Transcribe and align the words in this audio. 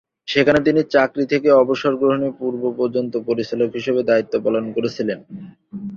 সেখানে 0.27 0.59
তিনি 0.67 0.81
চাকরি 0.93 1.23
থেকে 1.25 1.49
অবসর 1.61 1.93
গ্রহণের 1.95 2.33
পূর্ব 2.39 2.61
পর্যন্ত 2.79 3.13
পরিচালক 3.27 3.69
হিসাবে 3.77 4.01
দায়িত্ব 4.03 4.33
পালন 4.45 4.65
করেছিলেন। 4.75 5.19